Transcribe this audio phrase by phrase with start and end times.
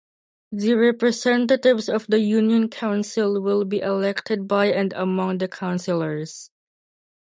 [0.51, 6.49] The representatives of the Union Council will be elected by and among the Councillors.